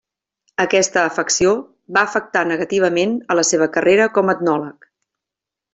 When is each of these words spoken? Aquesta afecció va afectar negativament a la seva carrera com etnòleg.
Aquesta 0.63 1.03
afecció 1.09 1.51
va 1.99 2.03
afectar 2.09 2.43
negativament 2.53 3.13
a 3.35 3.37
la 3.41 3.47
seva 3.53 3.69
carrera 3.77 4.09
com 4.17 4.35
etnòleg. 4.37 4.93